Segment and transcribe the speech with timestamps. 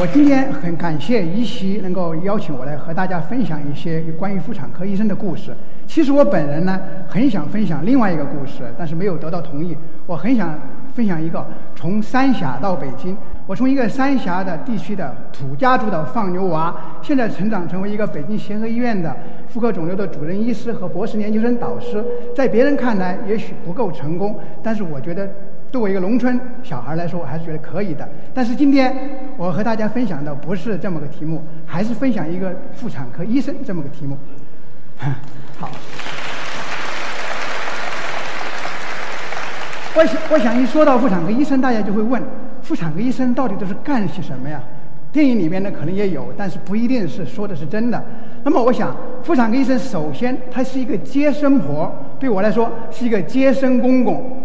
[0.00, 5.54] 我今天很感谢一席能够邀请我来和大家分享一些关于妇产科医生的故事。
[5.86, 9.76] 其实我本人呢，很想分享另外一个故事，但是没有得到同意。
[10.06, 10.58] 我很想
[10.94, 13.14] 分享一个从三峡到北京，
[13.46, 19.14] 我从一个三峡的地区的土家族的放牛娃，现在成长成为一个北京协和医院的
[19.48, 22.02] 妇科肿瘤的主任医师和博士研究生导师。
[22.34, 25.28] 在别人看来也许不够成功，但是我觉得。
[25.72, 28.08] 对我一个农村小孩来说，我还是觉得可以的。
[28.34, 28.92] 但是今天
[29.40, 34.14] 我和大家分享的不是这么个题目，还是分享一个妇产科医生这么个题目。
[35.58, 35.70] 好，
[39.96, 42.22] 我想，我想一说到妇产科医生，大家就会问：
[42.60, 44.60] 妇产科医生到底都是干些什么呀？
[45.10, 48.04] 电影里面呢可能也有，但是不一定是说的是真的。
[48.44, 54.38] 那么我想，妇产科医生首先他是一个接生婆，对我来说是一个接生公公。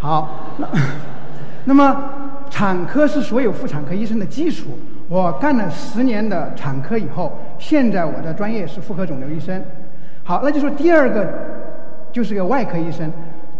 [0.00, 0.68] 好，那
[1.66, 2.02] 那么
[2.50, 4.66] 产科是所有妇产科医生的基础。
[5.08, 9.62] 我干了十年的产科以后，现在我的专业是妇科肿瘤医生。
[10.22, 11.26] 好，那就说第二个
[12.12, 13.10] 就是个外科医生。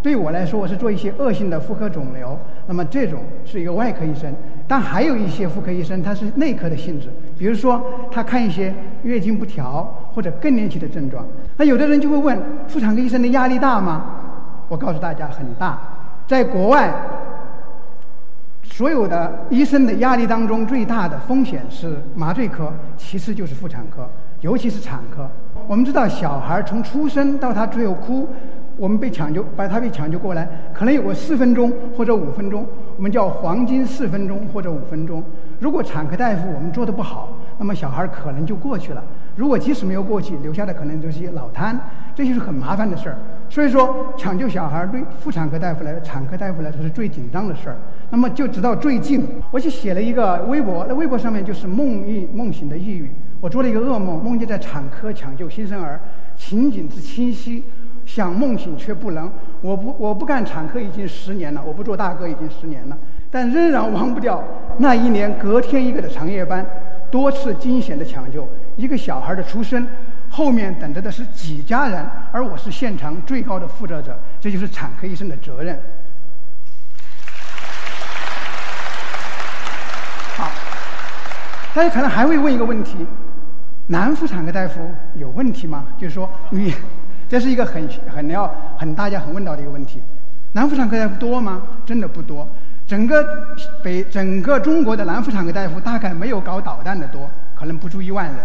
[0.02, 4.32] 对我来说，我是做一些恶性的妇科肿瘤，那么这种是一个外科医生。
[4.66, 9.82] 但还有一些妇科医生，他是内科的性质，比如说他看一些月经不调
[10.14, 11.26] 或者更年期的症状。
[11.56, 14.04] 那有的人就会问：妇产科医生的压力大吗？
[14.68, 15.78] 我告诉大家，很大。
[16.26, 16.90] 在国外，
[18.80, 24.08] 所有的医生的压力当中，最大的风险是麻醉科，其次就是妇产科，
[24.40, 25.28] 尤其是产科。
[25.68, 28.26] 我们知道，小孩从出生到他最后哭，
[28.78, 35.22] 我们被抢救，把他被抢救过来，可能有个四分钟或者五分钟，我们叫黄金四分钟或者五分钟。
[35.58, 39.04] 如果产科大夫我们做的不好，那么小孩可能就过去了。
[39.36, 41.78] 如果即使没有过去，留下的可能就是一些脑瘫，
[42.14, 43.18] 这就是很麻烦的事儿。
[43.50, 47.76] 所以说，抢救小孩对妇产科大夫来说、产科大夫来说是最紧张的事儿。
[48.12, 53.10] 那么，就直到最近，我就写了一个微博，那微博上面就是梦呓梦醒的抑郁。
[53.40, 56.00] 我做了一个噩梦，梦见在产科抢救新生儿，
[56.36, 57.64] 情景之清晰，
[58.04, 59.30] 想梦醒却不能。
[59.60, 62.98] 我不我不干产科已经十年了，我不做大哥已经十年了，
[63.30, 64.42] 但仍然忘不掉
[64.78, 66.66] 那一年隔天一个的长夜班，
[67.10, 69.86] 多次惊险的抢救，一个小孩的出生。
[70.28, 75.78] 后面等着的是几家人，而我是现场最高的负责者，这就是产科医生的责任。
[80.36, 80.48] 好，
[81.72, 83.06] 大家可能还会问一个问题：
[83.86, 85.86] 男妇产科大夫有问题吗？
[85.96, 86.74] 就是说，你
[87.28, 90.02] 这是一个很很要很大家很问到的一个问题。
[90.52, 91.62] 男妇产科大夫多吗？
[91.86, 92.46] 真的不多。
[92.86, 93.24] 整个
[93.84, 98.38] 北整个中国的男妇产科大夫大概没有搞导弹的多，可能不足一万人。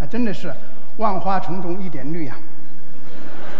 [0.00, 0.52] 啊，真的是。
[0.96, 2.36] 万花丛中一点绿啊。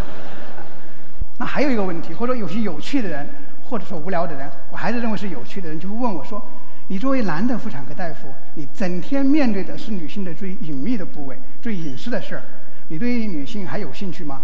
[1.38, 3.26] 那还有一个问题，或者有些有趣的人，
[3.62, 6.44] 或者说无聊的人，我还是认为是有趣的人，就会问我说
[6.92, 12.42] ：“你作为男的妇产科大夫，你整天面对的是女性的最隐秘的部位、最隐私的事儿，
[12.88, 14.42] 你对女性还有兴趣吗？”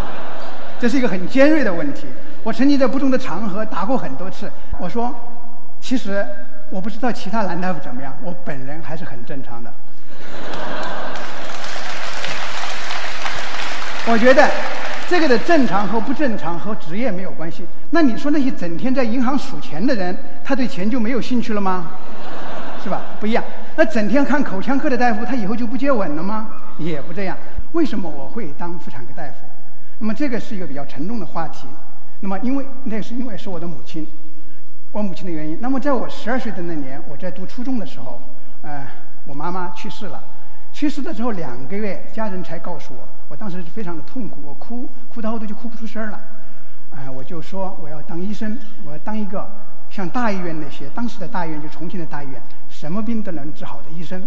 [0.80, 2.06] 这是一个很尖锐的问题。
[2.42, 4.50] 我曾经在不同的场合答过很多次。
[4.78, 5.14] 我说
[5.82, 6.26] ：“其实
[6.70, 9.70] 我不知道其他男大夫怎么样，我本人还是很正常的。
[14.10, 14.50] ”我觉得
[15.08, 17.64] 这个的正常和不正常和职业没有关系。
[17.90, 20.14] 那你说那些整天在银行数钱的人，
[20.44, 21.92] 他对钱就没有兴趣了吗？
[22.84, 23.00] 是吧？
[23.18, 23.42] 不一样。
[23.76, 26.50] 那整天看口腔科的大夫，他以后就不接吻了吗？
[26.76, 27.36] 也不这样。
[27.72, 29.46] 为什么我会当妇产科大夫？
[29.98, 31.66] 那么这个是一个比较沉重的话题。
[32.20, 34.06] 那么因为那是因为是我的母亲，
[34.92, 35.56] 我母亲的原因。
[35.60, 38.20] 那么在我十二岁的那年，我在读初中的时候，
[38.60, 38.86] 呃，
[39.24, 40.22] 我妈妈去世了。
[40.70, 46.20] 去世的时候两个月，家人才告诉我，我当时非常的痛苦，我哭，哭到后头就哭不出声了。
[46.96, 49.46] 哎，我就说我要当医生，我要当一个
[49.90, 54.22] 像大医院那些当时的大医院，就重庆的大医院，什么病都能治好的医生。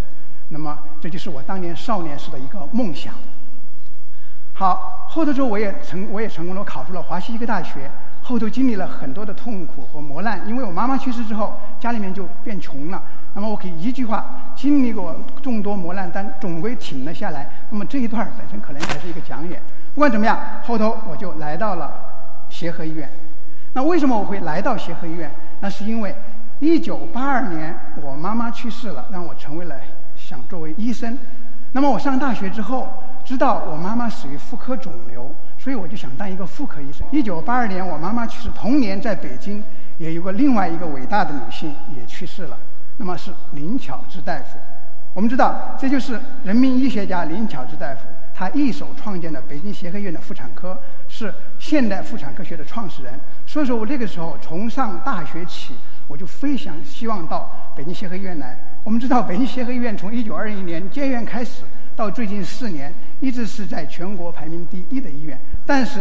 [0.49, 3.13] 那么这就是我当年少年时的一个梦想。
[4.53, 7.89] 好，后头之后我也成，我也成功了，我考入了华西医科大学。
[8.23, 13.01] 后头经历了很多的痛苦和磨难，因为我妈妈去世之后，家里面就变穷了。
[13.33, 17.49] 那么我可以一句话，经历过众多磨难，但总归挺了下来。
[17.71, 19.59] 那么这一段本身可能才是一个讲演。
[19.93, 21.91] 不管怎么样，后头我就来到了
[22.49, 23.09] 协和医院。
[23.73, 25.31] 那为什么我会来到协和医院？
[25.61, 26.15] 那是因为
[26.59, 29.75] 1982年我妈妈去世了，让我成为了
[30.15, 31.17] 想作为医生。
[31.71, 32.87] 那么我上大学之后，
[33.23, 37.07] 知道我妈妈死于妇科肿瘤，所以我就想当一个妇科医生。
[37.11, 39.63] 1982年我妈妈去世，同年在北京
[39.97, 42.57] 也有个另外一个伟大的女性也去世了。
[42.97, 44.57] 那么是林巧稚大夫，
[45.13, 48.01] 我们知道这就是人民医学家林巧稚大夫，
[48.33, 50.77] 他一手创建的北京协和医院的妇产科，
[51.09, 53.19] 是现代妇产科学的创始人。
[53.45, 55.75] 所以说我那个时候从上大学起，
[56.07, 65.37] 我就非常希望到北京协和医院来我们知道北京协和医院从1921年建院开始到最近四年，一直是在全国排名第一的医院。
[65.65, 65.99] 但是，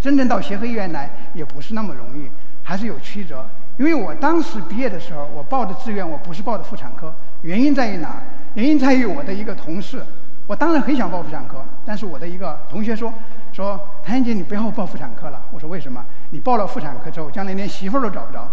[0.00, 2.30] 真正到协和医院来也不是那么容易，
[2.62, 3.44] 还是有曲折。
[3.78, 7.12] 因为我当时毕业的时候，我报的志愿我不是报的妇产科，
[7.42, 8.22] 原因在于哪儿？
[8.54, 10.02] 原因在于我的一个同事，
[10.46, 13.12] 我当然很想报妇产科，但是我的一个同学说
[13.52, 15.40] 说谭艳姐你不要报妇产科了。
[15.52, 16.04] 我说为什么？
[16.30, 18.48] 你报了妇产科之后，将来连媳妇儿都找不着。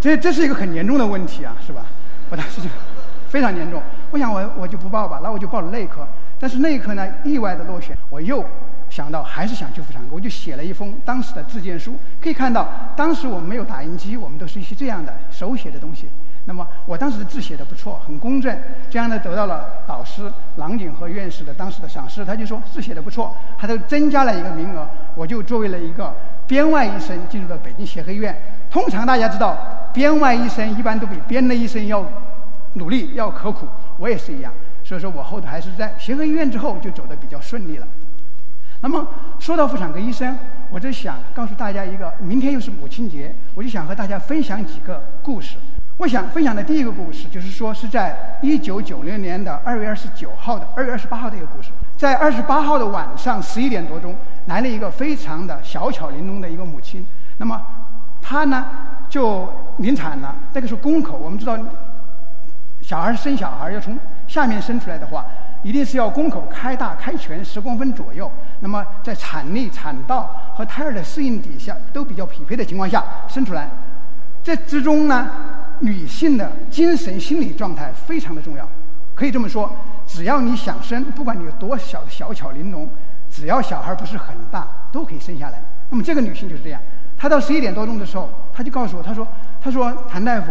[0.00, 1.86] 这这是一个很严重的问题啊，是吧？
[2.28, 2.68] 我当时就
[3.28, 3.80] 非常严重，
[4.10, 6.06] 我想我我就不报吧，那我就报了内科。
[6.38, 8.44] 但是内科呢，意外的落选，我又
[8.90, 11.94] 想到还是想去妇产科，我就写了一封当时的自荐书。
[12.20, 16.08] 可以看到，当时我们没有打印机，我们都是一些这样的手写的东西。
[16.44, 18.58] 那么我当时的字写的不错，很公正，
[18.90, 20.22] 这样呢得到了导师
[20.56, 22.24] 郎景和院士的当时的赏识。
[22.24, 26.14] 他就说字写的不错，他都增加了一个名额，我就作为了一个
[26.46, 28.36] 编外医生进入了北京协和医院。
[28.70, 29.56] 通常大家知道。
[29.92, 32.02] 编外医生一般都比编内医生要
[32.76, 33.68] 努力、要刻苦，
[33.98, 34.50] 我也是一样。
[34.82, 37.86] 所以说我后头还是在协和医院之后就走得比较顺利了。
[38.80, 39.06] 那么
[39.38, 40.34] 说到妇产科医生，
[40.70, 45.58] 我就想告诉大家一个，明天又是母亲节，我就想和大家分享几个故事。
[45.98, 51.70] 我想分享的第一个故事，就是说是在一九九六年的二月二十九号的二月二十八号的一个故事。
[51.96, 54.14] 在二十八号的晚上十一点多钟，
[54.46, 57.06] 来了一个非常的小巧玲珑的一个母亲。
[57.36, 57.60] 那么
[58.20, 58.66] 她呢？
[59.08, 61.16] 就临产了，那个是宫口。
[61.18, 61.56] 我们知道，
[62.80, 63.96] 小孩生小孩要从
[64.26, 65.24] 下面生出来的话，
[65.62, 68.28] 一定是要宫口开大开全十公分左右。
[68.60, 73.68] 那么在产力、产道和胎儿的适应底下都比较匹配的情况下生出来。
[74.42, 75.30] 这之中呢，
[75.82, 78.68] 女性的精神心理状态非常的重要。
[79.14, 79.70] 可以这么说，
[80.06, 82.88] 只要你想生，不管你有多小的小巧玲珑，
[83.30, 85.62] 只要小孩不是很大，都可以生下来。
[85.90, 86.80] 那么这个女性就是这样。
[87.18, 89.26] 她到十一点多钟的时候，她就告诉我，她说
[89.60, 90.50] ：“她说谭大夫，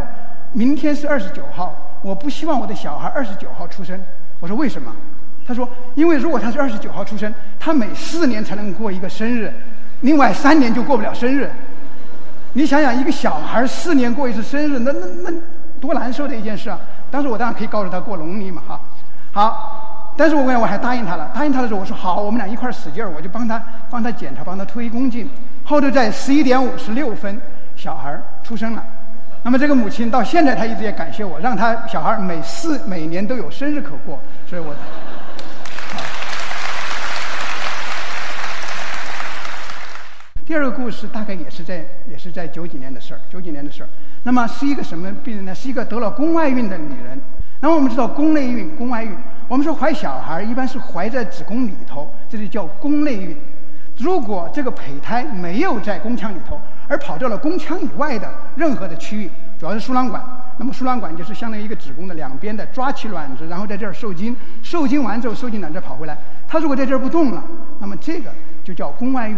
[0.53, 3.99] 明天是二十九号，我不希望我的小孩二十九号出生。”
[4.39, 4.93] 我说：“为什么？”
[5.45, 9.51] 她说：“因为如果他是二十九号出生，他每四年才能过一个生日，
[10.01, 11.49] 另外三年就过不了生日。
[12.53, 15.31] 你想想，一个小孩四年过一次生日，那那那
[15.79, 16.77] 多难受的一件事啊！
[17.09, 18.79] 当时我当然可以告诉他过农历嘛，哈，
[19.31, 21.31] 好，但是我跟我还答应他了。
[21.33, 25.29] 答应他的时候，我说好，我们俩一块使劲儿，我就帮他帮他检查，帮他推宫颈。”
[25.63, 27.39] 后头在十一点五十六分，
[27.75, 28.83] 小孩出生了。
[29.43, 34.19] 那么这个母亲到现在她一直也感谢我，让她小孩每四每年都有生日可过。
[34.45, 34.75] 所以我，
[40.51, 43.89] 第二个故事大概也是在也是在九几年的事儿，九几年的事儿。
[44.23, 45.55] 那么是一个什么病人呢？
[45.55, 47.17] 是一个得了宫外孕的女人。
[47.61, 49.15] 那么我们知道宫内孕、宫外孕，
[49.47, 53.37] 我们说怀小孩一般是怀在子宫里头，这就叫宫内孕。
[53.95, 56.59] 如果这个胚胎没有在宫腔里头，
[56.89, 60.21] 而跑到了宫腔以外的任何的区域，主要是输卵管，
[60.57, 66.17] 那么输卵管就是相当于一个子宫的两边的抓起卵子，然后在这儿受精，受精完之后受精卵再跑回来。
[66.45, 67.41] 它如果在这儿不动了，
[67.79, 68.29] 那么这个
[68.65, 69.37] 就叫宫外孕。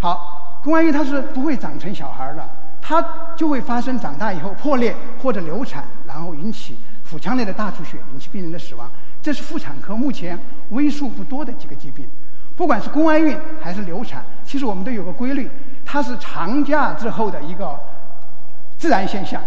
[0.00, 2.42] 好，宫外孕它是不会长成小孩的，
[2.80, 3.02] 它
[3.36, 8.88] 就会发生长大以后破裂或者流产，然后引起腹腔内的大出血，引起病人的死亡。
[9.20, 10.38] 这是妇产科目前
[10.70, 12.08] 为数不多的几个疾病。
[12.56, 15.50] 不管是宫外孕还是流产，其实我们都有个规律，
[15.84, 17.78] 它是长假之后的一个
[18.76, 19.40] 自然现象。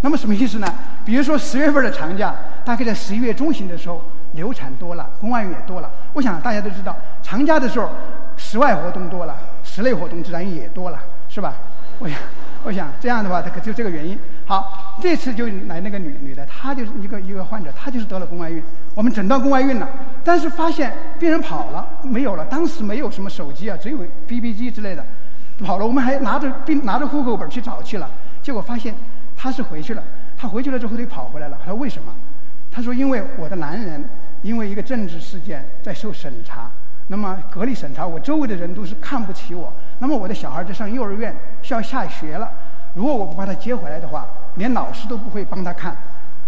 [0.00, 0.66] 那么什么意思呢？
[1.04, 4.00] 比如说十月份的长假，大概在十一月中旬的时候，
[4.32, 5.90] 流产多了，宫外孕也多了。
[6.14, 7.88] 我想大家都知道，长假的时候，
[8.36, 9.36] 室外活动多了，
[9.72, 10.98] 室内活动自然也多了，
[11.30, 11.54] 是吧？
[11.98, 12.18] 我想，
[12.64, 14.18] 我想这样的话，它可就这个原因。
[14.44, 18.62] 好，这次就来那个女女的，她就是一个一个患者，她就是得了宫外孕。
[18.94, 19.88] 我们诊断宫外孕了，
[20.22, 22.44] 但是发现病人跑了，没有了。
[22.44, 25.02] 当时没有什么手机啊，只有 BB 机之类的，
[25.64, 25.86] 跑了。
[25.86, 28.10] 我们还拿着病拿着户口本去找去了，
[28.42, 28.94] 结果发现
[29.34, 30.04] 她是回去了。
[30.36, 31.58] 她回去了之后，他又跑回来了。
[31.64, 32.12] 她说为什么？
[32.70, 34.04] 她说因为我的男人
[34.42, 36.70] 因为一个政治事件在受审查，
[37.08, 39.72] 那么隔离审查，我周围的人都是看不起我。
[39.98, 42.50] 那么我的小孩在上幼儿园，需要下学了。
[42.94, 45.96] 如果我不把他接回来的话，连老师都不会帮他看。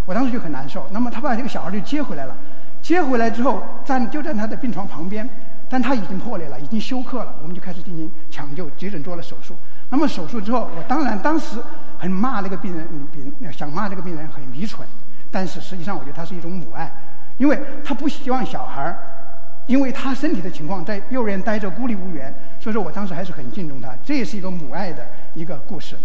[0.07, 0.87] 我当时就很难受。
[0.91, 2.37] 那么他把这个小孩就接回来了，
[2.83, 5.29] 接回来之后站就在他的病床旁边，
[5.69, 7.35] 但他已经破裂了，已经休克了。
[7.43, 9.55] 我们就开始进行抢救，急诊做了手术。
[9.91, 11.59] 那么手术之后，我当然当时
[11.99, 14.87] 很骂那个病人，病想骂这个病人很愚蠢。
[15.31, 16.91] 但是实际上，我觉得他是一种母爱，
[17.39, 18.95] 因为他不希望小孩
[19.67, 22.33] 因为他身体的情况在幼儿园待着孤立无援。
[22.61, 25.97] 所以说我当时还是很敬重他，这也是一个母爱的一个故事。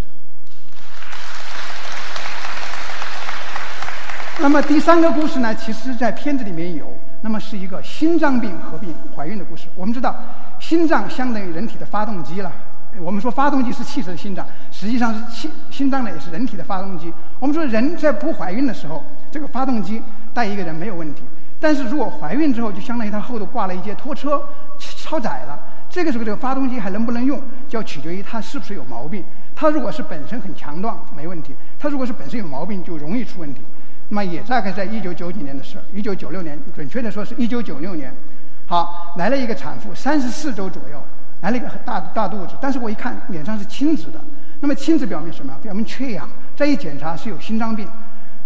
[4.42, 6.88] 那么第三个故事呢，其实，在片子里面有，
[7.22, 9.68] 那么是一个心脏病合并怀孕的故事。
[9.76, 10.16] 我们知道，
[10.60, 12.50] 心脏相当于人体的发动机了，
[13.00, 17.14] 我们说发动机是汽车的心脏，实际上是心心脏呢也是人体的发动机。
[17.38, 20.02] 我们说人在不怀孕的时候，这个发动机
[20.34, 21.24] 带一个人没有问题，
[21.60, 24.42] 但是如果怀孕之后，就相当于它后头挂了一节拖车，
[24.78, 25.60] 超载了。
[25.90, 29.24] 这个时候这个发动机还能不能用，就要取决于它是不是有毛病。
[29.56, 33.62] 它如果是本身很强壮，没问题；它如果是本身有毛病，就容易出问题。
[34.08, 38.14] 那么也大概在一九九几年的事儿，一九九六年，准确的说是一九九六年。
[38.66, 41.04] 好，来了一个产妇，三十四周左右，
[41.42, 44.22] 来了一个大大肚子，但是我一看脸上是青紫的，
[44.62, 45.54] 那么青紫表明什么？
[45.62, 46.30] 表明缺氧。
[46.56, 47.88] 再一检查是有心脏病。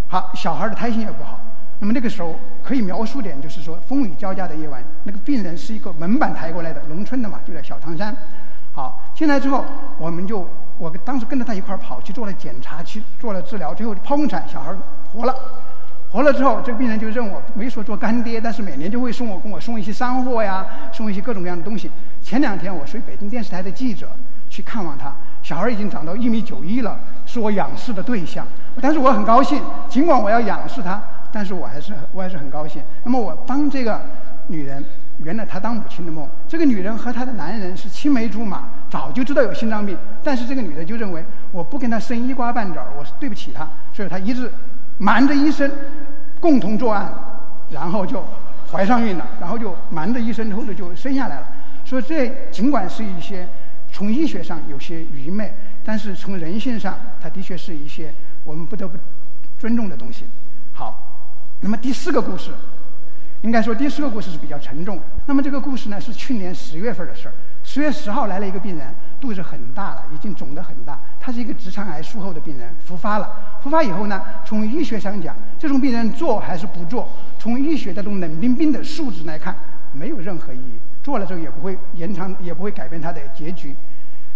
[0.08, 1.40] 好，小孩的胎心也不好。
[1.80, 8.16] 那么那个时候可以描述点，就是说风雨交加的夜晚，那个病人是一个门板抬过来的，农村的嘛，就在小汤山。
[8.74, 9.64] 好，进来之后，
[10.00, 14.74] 我们就我当时跟着他一块跑去做了检查，去做了治疗，最后剖宫产，小孩
[15.12, 15.36] 活了。
[16.12, 21.90] 活了之后，这个病人就认我，没说做干爹，但是每年就会送我，跟我送一些山货呀，送一些各种各样的东西。
[22.22, 24.10] 前两天我随北京电视台的记者
[24.48, 25.12] 去看望他，
[25.42, 28.46] 小孩已经长到一米九一了，是我仰视的对象。
[28.80, 31.02] 但是我很高兴，尽管我要仰视他，
[31.34, 32.82] 但是我还是我还是很高兴。
[33.04, 34.00] 那么我帮这个
[34.48, 34.86] 女人
[35.18, 36.26] 圆了她当母亲的梦。
[36.48, 44.50] 这个女人和她的男人是青梅竹马，早就知道有心脏病，但是这个女的就认为我不跟他生一瓜半枣，我是对不起她，所以她一直。
[45.00, 45.70] 瞒着医生
[46.40, 47.12] 共同作案，
[47.72, 48.24] 然后就
[48.72, 51.48] 怀上孕了，然后就瞒着医生，偷着就生下来了。
[51.84, 53.50] 所以这尽管是一些
[53.92, 55.52] 从医学上有些愚昧，
[55.84, 58.14] 但是从人性上，它的确是一些
[58.44, 58.96] 我们不得不
[59.58, 60.26] 尊重的东西。
[60.74, 61.13] 好，
[61.64, 62.52] 那么第四个故事，
[63.42, 65.00] 应该说第四个故事是比较沉重。
[65.26, 67.34] 那么这个故事呢，是去年十月份的事儿。
[67.64, 71.00] 十月十号来了一个病人，肚子很大了，已经肿得很大。
[71.22, 73.60] 他是一个直肠癌术后的病人，复发了。
[73.64, 77.08] 复发以后呢，从医学上讲，这种病人做还是不做？
[77.40, 79.56] 从医学的这种冷冰冰的数字来看，
[79.94, 80.78] 没有任何意义。
[81.02, 83.74] 做了之后也不会延长，也不会改变他的结局。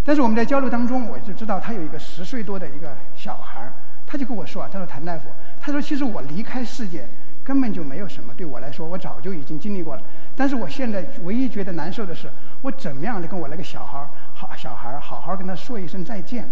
[0.05, 3.73] 但是我们在交流当中，我就知道他有一个十岁多的一个小孩儿，
[4.05, 5.23] 他就跟我说啊，他说谭大夫，
[5.67, 7.05] 他说其实我离开世界
[7.43, 10.01] 根本就没有什么，对我来说，我早就已经经历过了。
[10.33, 12.29] 但是我现在唯一觉得难受的是，
[12.61, 16.49] 我怎么样的跟我那个小孩儿好小孩儿好好跟他说一声再见。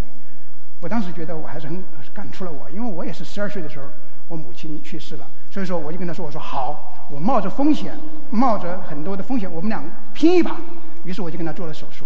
[0.81, 1.81] 我当时觉得我还是很
[2.13, 3.86] 感触了我，因为我也是十二岁的时候，
[4.27, 7.98] 我母亲去世了，所以说我就跟他说：“我说好，我冒着风险，
[8.31, 9.81] 冒着很多的风险，我们俩
[10.13, 10.60] 拼一把。”
[11.05, 12.03] 于是我就跟他做了手术，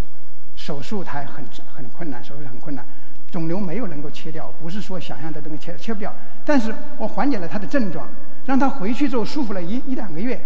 [0.55, 2.85] 手术台很很困难，手术很困难，
[3.31, 8.07] 肿瘤没有能够切掉，不是说想象的那个切切不掉，但是我缓解了他的症状，
[8.45, 10.39] 让他回去之后舒服了一一两个月，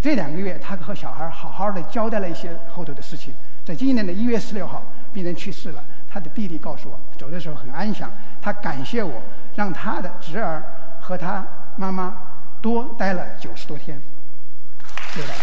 [0.00, 3.34] 这两个月他和小孩好好的交代了一些后头的事情，
[3.64, 4.82] 在今年的一月十六号，
[5.12, 5.84] 病人去世了。
[6.12, 8.10] 他的弟弟告诉我，走的时候很安详。
[8.42, 9.22] 他感谢我，
[9.54, 10.60] 让他的侄儿
[11.00, 11.46] 和他
[11.76, 12.16] 妈妈
[12.60, 13.96] 多待了九十多天。
[15.12, 15.40] 谢谢大家。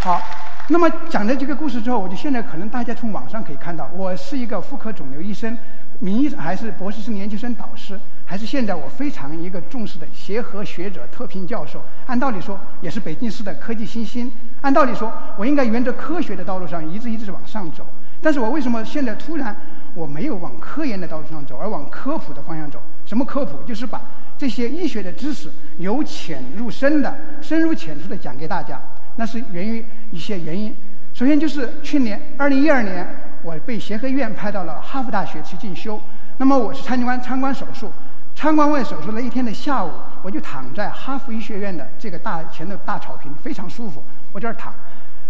[0.00, 0.20] 好，
[0.68, 5.56] 那么讲了这个故事之后，我就现在可能大家从网上可以看到，我是一个妇科肿瘤医生，
[5.98, 8.00] 名义还是博士生研究生导师。
[8.24, 14.32] 还是现在我非常一个重视的协和学者特聘教授，按道理说也是北京市的科技新星。
[14.62, 17.86] 按道理说，我应该沿着科学的道路上一直一直往上走。
[18.22, 19.54] 但是我为什么现在突然
[19.92, 22.82] 我没有往科研的道路上走，而往科普的方向走？
[23.04, 23.62] 什么科普？
[23.66, 24.00] 就是把
[24.38, 28.80] 这些医学的知识由浅入深的、深入浅出的讲给大家。
[29.16, 30.74] 那是源于一些原因。
[31.12, 33.06] 首先就是去年二零一二年，
[33.42, 36.00] 我被协和医院派到了哈佛大学去进修。
[36.38, 37.90] 那么我是参观参观手术。
[38.36, 44.02] 参观完手术那一天的下午，我就躺在哈佛医学院的这个大前的大草坪，非常舒服。
[44.32, 44.74] 我这儿躺，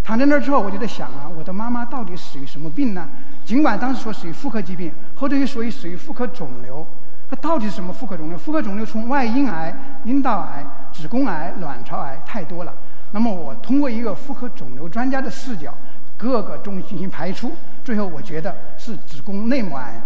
[0.02, 3.06] 躺在那儿之后，我就在想啊，我的妈妈到底属于什么病呢？
[3.44, 6.84] 尽管当时说属于妇科疾病，后头又属于属于妇科肿瘤，
[7.28, 8.38] 它到底是什么妇科肿瘤？
[8.38, 9.74] 妇科肿瘤从外阴癌、
[10.04, 12.72] 阴道癌、子宫癌、卵巢癌太多了。
[13.14, 15.73] 那么我通过一个妇科肿瘤专家的视角，
[16.18, 17.52] 各个中进行排除，
[17.85, 20.02] 最后我觉得是子宫内膜癌。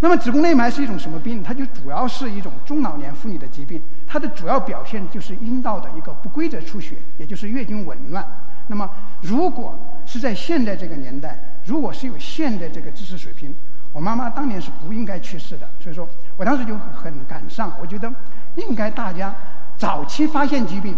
[0.00, 1.42] 那么子宫内膜癌是一种什么病？
[1.42, 8.26] 它就主要是一种中老年妇女的疾病，它的主要表现就是阴道的一个不规则出血，也就是月经紊乱。
[8.68, 8.88] 那么
[9.20, 13.54] 如果是在现在这个年代，如果是有现在这个知识水平，
[13.92, 15.68] 我妈妈当年是不应该去世的。
[15.78, 16.08] 所以说
[16.38, 18.10] 我当时就很感伤，我觉得
[18.54, 19.34] 应该大家
[19.76, 20.96] 早期发现疾病，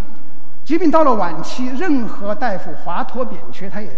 [0.64, 3.90] 疾病到了晚期，任何大夫华佗扁鹊他也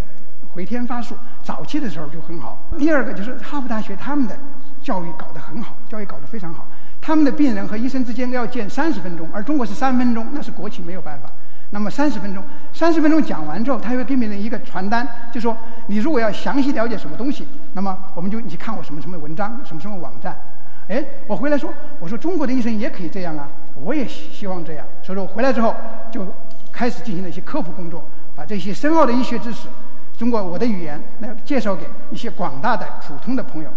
[0.53, 2.59] 回天乏术，早期的时候就很好。
[2.77, 4.37] 第二个就是哈佛大学他们的。
[4.83, 6.65] 教育搞得很好，教育搞得非常好。
[7.01, 11.29] 他们的病人和医生之间要见三十分钟，而中国是三分钟，那是国情没有办法。
[11.71, 15.57] 那么三十分钟，三十分钟讲完之后，他会给病人一个传单，就说
[15.89, 20.39] 你如果要详细了解什么东西，那么我们就你去看我什么什么文章，什么什么网站。
[20.87, 24.87] 哎，我回来说，我说中国的医生也可以这样啊，我也希望这样。
[25.03, 25.75] 所以说回来之后
[26.13, 26.25] 就
[26.77, 28.05] 开始进行了一些科普工作，
[28.35, 29.67] 把这些深奥的医学知识，
[30.19, 33.71] 通过我的语言来介绍给一些广大的普通的朋友。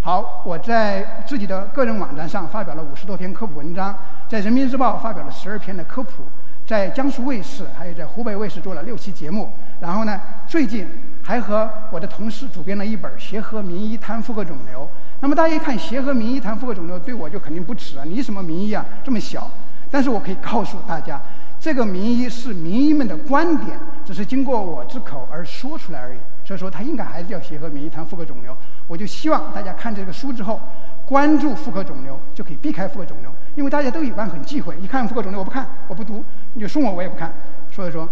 [0.00, 3.96] 好，我在自己的个人网站上发表了五十多篇科普文章，
[4.28, 6.24] 在人民日报发表了十二篇的科普，
[6.66, 9.48] 在江苏卫视还有在湖北卫视做了六期节目。
[9.78, 10.88] 然后呢，最近
[11.22, 14.80] 还和我的同事主编了一本《协和名医谈妇科肿瘤》。
[15.20, 18.04] 那么大家一看《协和名医谈妇科肿瘤》，对我就肯定不耻啊！
[18.04, 19.48] 你什么名医啊，这么小？
[19.88, 21.20] 但是我可以告诉大家。
[21.60, 26.18] 这个名医是名医们的观点，只是经过我之口而说出来而已。
[26.42, 28.56] 所以说，他应该还是要协和名医谈妇科肿瘤。
[28.88, 30.58] 我就希望大家看这个书之后，
[31.04, 33.30] 关注妇科肿瘤，就可以避开妇科肿瘤。
[33.56, 36.24] 因为大家都一般很忌讳，一看妇科肿瘤我不看，我不读，
[36.54, 37.30] 你就送我我也不看。
[37.70, 38.08] 所以说，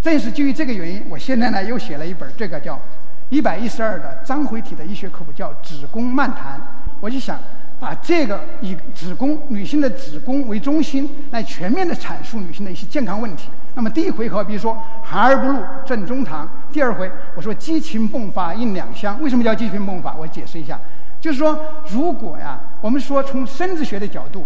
[0.00, 2.80] 正是基于这个原因，我现在呢又写了一本这个叫
[3.28, 6.58] 一百一十二的章回体的医学科普，叫《子宫漫谈》。
[7.00, 7.38] 我就想。
[7.80, 13.48] 把这个以子宫女性的子宫为中心来全面的阐述女性的一些健康问题。
[13.74, 19.20] 那么第一回合，比如说含而不露正中堂；第二回我说激情迸发应两相。
[19.22, 20.14] 为什么叫激情迸发？
[20.14, 20.78] 我解释一下，
[21.20, 21.58] 就是说
[21.88, 24.44] 如果呀，我们说从生殖学的角度，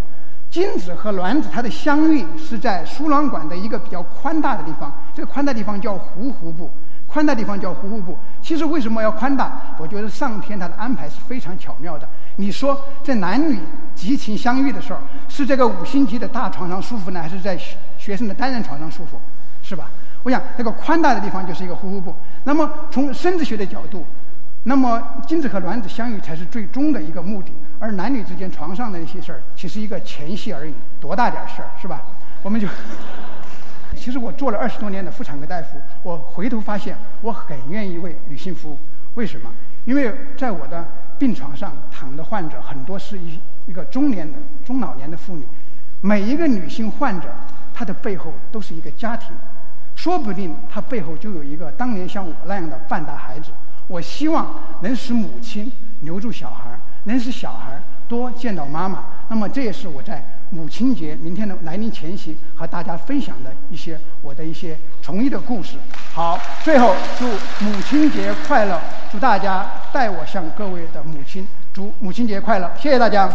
[0.50, 6.70] 精子和卵子它的相遇是在输卵管的一个比较宽大的地方，这个宽大地方叫壶壶部。
[7.14, 8.18] 宽大地方叫呼呼部。
[8.42, 9.76] 其实为什么要宽大？
[9.78, 12.08] 我觉得上天它的安排是非常巧妙的。
[12.36, 13.60] 你说这男女
[13.94, 17.56] 激情相遇的时候，是这个五星级的大床上舒服呢，还是在
[17.96, 19.20] 学生的单人床上舒服？
[19.62, 19.90] 是吧？
[20.24, 22.12] 我想这个宽大的地方就是一个呼呼部。
[22.42, 24.04] 那么从生殖学的角度，
[24.64, 32.02] 那么精子和卵子相遇才是最终的一个目的，而男女之间床上的那些事儿，其实一个前戏而已，多大点事儿是吧？
[32.42, 32.66] 我们就。
[33.94, 38.78] 其实我做了二十多年的妇产科大夫，我回头发现我很愿意为女性服务。
[39.14, 39.50] 为什么？
[39.84, 40.86] 因为在我的
[41.18, 45.46] 病床上躺的患者很多是一一个中年的中老年的妇女，
[46.00, 47.28] 每一个女性患者
[47.72, 49.30] 她的背后都是一个家庭，
[49.94, 53.50] 说不定她背后就有一个当年像我那样的半大孩子。
[53.86, 57.78] 我希望能使母亲留住小孩，能使小孩
[58.08, 59.04] 多见到妈妈。
[59.28, 60.24] 那么这也是我在。
[60.54, 65.76] 母亲节明天的来临前夕，和大家分享的一些我的一些从医的故事。
[66.14, 67.26] 好，最后祝
[67.64, 68.80] 母亲节快乐！
[69.10, 72.70] 祝大家代我向各位的母亲祝母亲节快乐！
[72.80, 73.28] 谢谢大家。